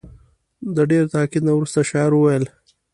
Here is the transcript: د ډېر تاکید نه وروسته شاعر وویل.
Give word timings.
د 0.75 0.77
ډېر 0.91 1.03
تاکید 1.13 1.43
نه 1.47 1.53
وروسته 1.55 1.87
شاعر 1.89 2.11
وویل. 2.15 2.45